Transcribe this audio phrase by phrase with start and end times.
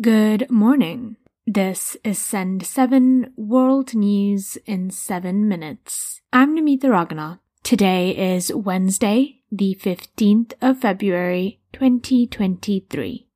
[0.00, 1.16] Good morning.
[1.46, 6.22] This is Send 7 World News in 7 Minutes.
[6.32, 7.40] I'm Namita Raghunath.
[7.62, 13.26] Today is Wednesday, the 15th of February, 2023.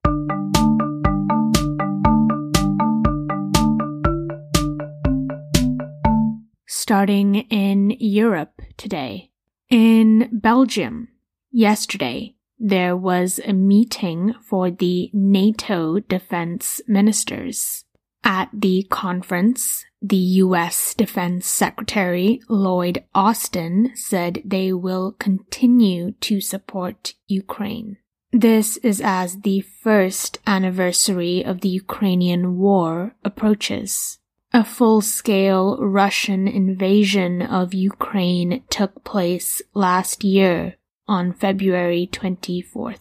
[6.66, 9.30] Starting in Europe today.
[9.68, 11.08] In Belgium,
[11.50, 17.84] yesterday, there was a meeting for the NATO defense ministers.
[18.22, 20.94] At the conference, the U.S.
[20.94, 27.98] Defense Secretary Lloyd Austin said they will continue to support Ukraine.
[28.32, 34.18] This is as the first anniversary of the Ukrainian war approaches.
[34.52, 40.76] A full-scale Russian invasion of Ukraine took place last year
[41.06, 43.00] on February 24th.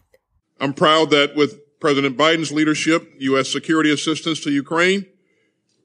[0.60, 3.52] I'm proud that with President Biden's leadership, U.S.
[3.52, 5.06] security assistance to Ukraine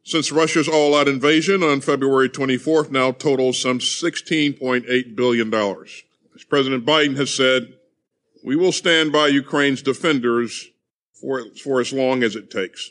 [0.08, 5.52] since Russia's all-out invasion on February 24th now totals some $16.8 billion.
[5.54, 7.74] As President Biden has said,
[8.42, 10.68] we will stand by Ukraine's defenders
[11.12, 12.90] for, for as long as it takes.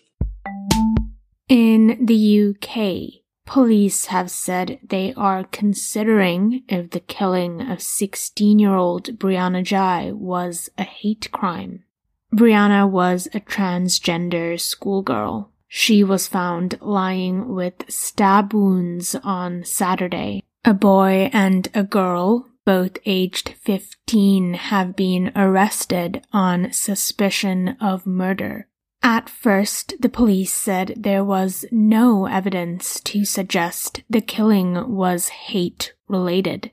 [1.49, 8.75] In the UK, Police have said they are considering if the killing of 16 year
[8.75, 11.85] old Brianna Jai was a hate crime.
[12.33, 15.49] Brianna was a transgender schoolgirl.
[15.69, 20.43] She was found lying with stab wounds on Saturday.
[20.65, 28.67] A boy and a girl, both aged 15, have been arrested on suspicion of murder.
[29.07, 35.93] At first, the police said there was no evidence to suggest the killing was hate
[36.09, 36.71] related.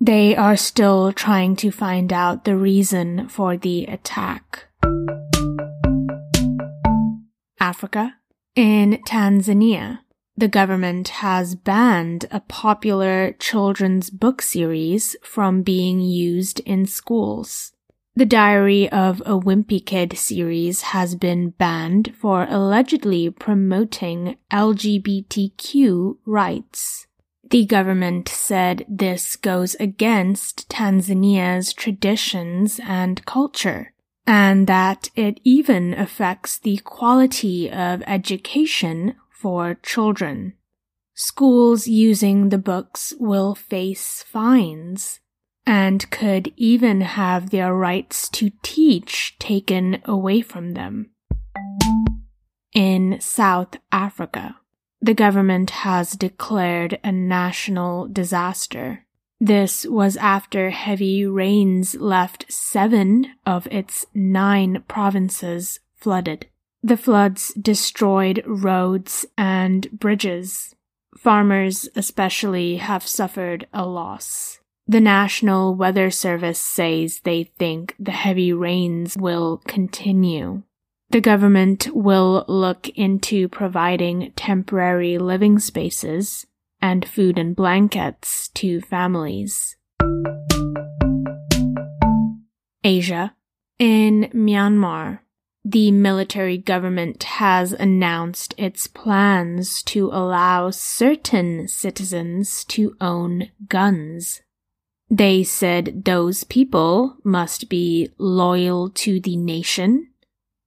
[0.00, 4.64] They are still trying to find out the reason for the attack.
[7.60, 8.14] Africa.
[8.56, 9.98] In Tanzania,
[10.38, 17.74] the government has banned a popular children's book series from being used in schools.
[18.16, 27.08] The Diary of a Wimpy Kid series has been banned for allegedly promoting LGBTQ rights.
[27.50, 33.92] The government said this goes against Tanzania's traditions and culture,
[34.28, 40.52] and that it even affects the quality of education for children.
[41.14, 45.18] Schools using the books will face fines
[45.66, 51.10] and could even have their rights to teach taken away from them.
[52.74, 54.56] In South Africa,
[55.00, 59.04] the government has declared a national disaster.
[59.40, 66.46] This was after heavy rains left seven of its nine provinces flooded.
[66.82, 70.74] The floods destroyed roads and bridges.
[71.16, 74.60] Farmers especially have suffered a loss.
[74.86, 80.62] The National Weather Service says they think the heavy rains will continue.
[81.08, 86.46] The government will look into providing temporary living spaces
[86.82, 89.74] and food and blankets to families.
[92.84, 93.34] Asia.
[93.78, 95.20] In Myanmar,
[95.64, 104.42] the military government has announced its plans to allow certain citizens to own guns.
[105.14, 110.08] They said those people must be loyal to the nation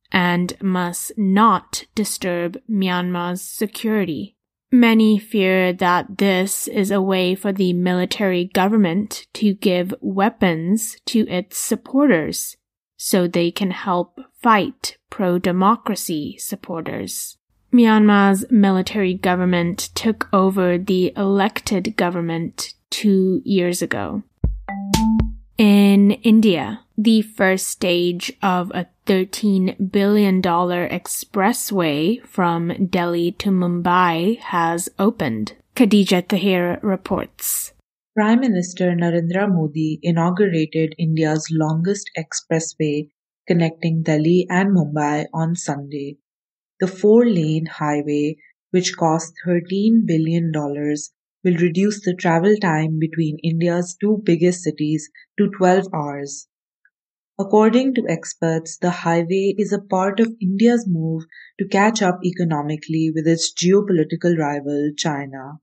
[0.09, 4.37] and must not disturb Myanmar's security.
[4.71, 11.27] Many fear that this is a way for the military government to give weapons to
[11.27, 12.55] its supporters
[12.95, 17.35] so they can help fight pro-democracy supporters.
[17.73, 24.23] Myanmar's military government took over the elected government two years ago.
[25.57, 34.87] In India, the first stage of a $13 billion expressway from Delhi to Mumbai has
[34.99, 35.53] opened.
[35.75, 37.73] Khadija Tahir reports.
[38.15, 43.09] Prime Minister Narendra Modi inaugurated India's longest expressway
[43.47, 46.17] connecting Delhi and Mumbai on Sunday.
[46.79, 48.37] The four lane highway,
[48.69, 50.51] which cost $13 billion,
[51.47, 55.09] will reduce the travel time between India's two biggest cities
[55.39, 56.47] to 12 hours.
[57.39, 61.23] According to experts, the highway is a part of India's move
[61.57, 65.59] to catch up economically with its geopolitical rival, China.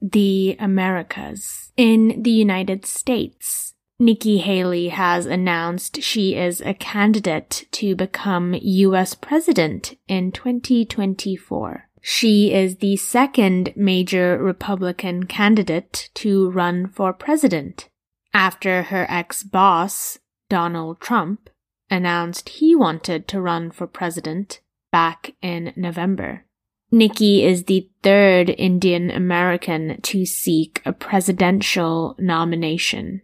[0.00, 1.70] The Americas.
[1.76, 9.14] In the United States, Nikki Haley has announced she is a candidate to become US
[9.14, 11.88] president in 2024.
[12.02, 17.88] She is the second major Republican candidate to run for president
[18.34, 20.18] after her ex-boss,
[20.48, 21.48] Donald Trump,
[21.90, 24.60] announced he wanted to run for president
[24.90, 26.44] back in November.
[26.90, 33.22] Nikki is the third Indian American to seek a presidential nomination.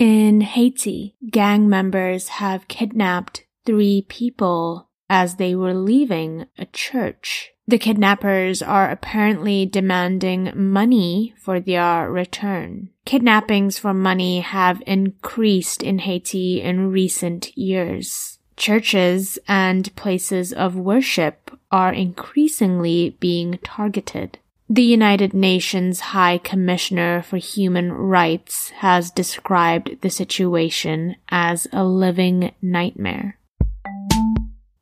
[0.00, 7.52] In Haiti, gang members have kidnapped three people as they were leaving a church.
[7.68, 12.90] The kidnappers are apparently demanding money for their return.
[13.04, 18.38] Kidnappings for money have increased in Haiti in recent years.
[18.56, 24.38] Churches and places of worship are increasingly being targeted.
[24.68, 32.52] The United Nations High Commissioner for Human Rights has described the situation as a living
[32.62, 33.38] nightmare.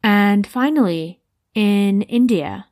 [0.05, 1.23] And finally,
[1.55, 2.67] in India,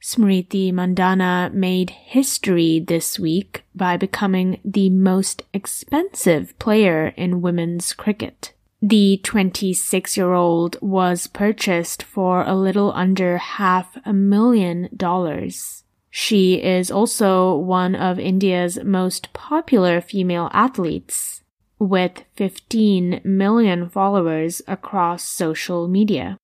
[0.00, 8.52] Smriti Mandhana made history this week by becoming the most expensive player in women's cricket.
[8.80, 15.82] The 26 year old was purchased for a little under half a million dollars.
[16.08, 21.42] She is also one of India's most popular female athletes,
[21.80, 26.38] with 15 million followers across social media.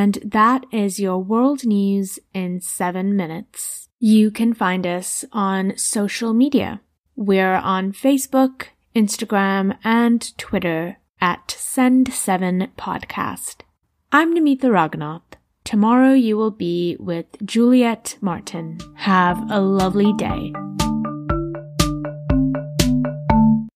[0.00, 3.90] And that is your world news in seven minutes.
[3.98, 6.80] You can find us on social media.
[7.16, 13.56] We're on Facebook, Instagram, and Twitter at Send7 Podcast.
[14.10, 15.36] I'm Namitha Raghunath.
[15.64, 18.78] Tomorrow you will be with Juliet Martin.
[18.94, 20.50] Have a lovely day.